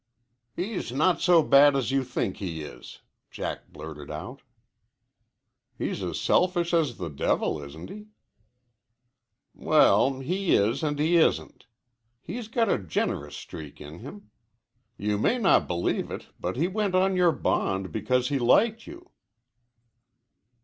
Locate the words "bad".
1.43-1.75